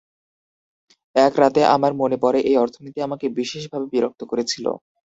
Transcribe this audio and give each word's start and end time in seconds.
এক 1.15 1.33
রাতে, 1.41 1.61
আমার 1.75 1.91
মনে 2.01 2.17
পড়ে 2.23 2.39
এই 2.41 2.57
অর্থনীতি 2.57 2.99
আমাকে 3.01 3.25
বিশেষভাবে 3.39 3.85
বিরক্ত 3.93 4.21
করেছিল। 4.31 4.65